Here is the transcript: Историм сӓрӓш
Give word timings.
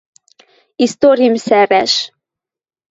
Историм 0.85 1.35
сӓрӓш 1.45 1.93